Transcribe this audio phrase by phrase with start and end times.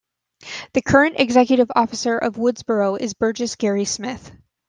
[0.73, 4.31] The current executive officer of Woodsboro is Burgess Gary Smith.